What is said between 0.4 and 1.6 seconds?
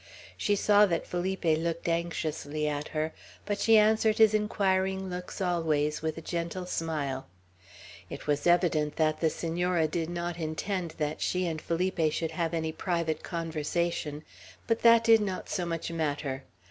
saw that Felipe